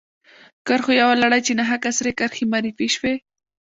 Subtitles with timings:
[0.67, 3.13] کرښو یوه لړۍ چې ناحقه سرې کرښې معرفي شوې.